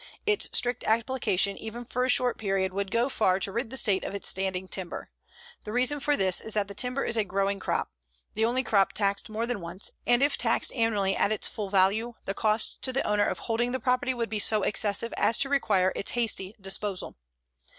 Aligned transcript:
Its 0.25 0.49
strict 0.51 0.83
application 0.85 1.55
even 1.59 1.85
for 1.85 2.03
a 2.03 2.09
short 2.09 2.39
period 2.39 2.73
would 2.73 2.89
go 2.89 3.07
far 3.07 3.39
to 3.39 3.51
rid 3.51 3.69
the 3.69 3.77
State 3.77 4.03
of 4.03 4.15
its 4.15 4.27
standing 4.27 4.67
timber. 4.67 5.11
The 5.63 5.71
reason 5.71 5.99
for 5.99 6.17
this 6.17 6.41
is 6.41 6.55
that 6.55 6.75
timber 6.75 7.05
is 7.05 7.17
a 7.17 7.23
growing 7.23 7.59
crop 7.59 7.91
the 8.33 8.43
only 8.43 8.63
crop 8.63 8.93
taxed 8.93 9.29
more 9.29 9.45
than 9.45 9.61
once, 9.61 9.91
and 10.07 10.23
if 10.23 10.39
taxed 10.39 10.73
annually 10.73 11.15
at 11.15 11.31
its 11.31 11.47
full 11.47 11.69
value 11.69 12.15
the 12.25 12.33
cost 12.33 12.81
to 12.81 12.91
the 12.91 13.05
owner 13.05 13.27
of 13.27 13.37
holding 13.45 13.73
the 13.73 13.79
property 13.79 14.15
would 14.15 14.27
be 14.29 14.39
so 14.39 14.63
excessive 14.63 15.13
as 15.17 15.37
to 15.37 15.49
require 15.49 15.93
its 15.95 16.09
hasty 16.09 16.55
disposal. 16.59 17.15